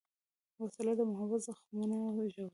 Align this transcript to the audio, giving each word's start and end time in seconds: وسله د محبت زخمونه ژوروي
وسله 0.61 0.93
د 0.97 1.01
محبت 1.11 1.41
زخمونه 1.47 1.97
ژوروي 2.15 2.47